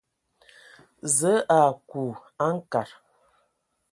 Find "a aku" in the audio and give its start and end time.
1.57-2.03